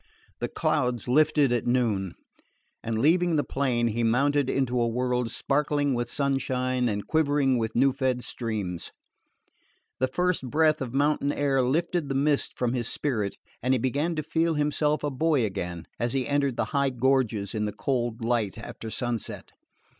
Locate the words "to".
14.15-14.23